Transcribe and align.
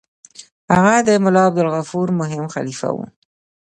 هغه 0.73 0.93
د 1.07 1.09
ملا 1.23 1.43
عبدالغفور 1.49 2.07
مهم 2.19 2.45
خلیفه 2.53 2.89
وو. 2.93 3.05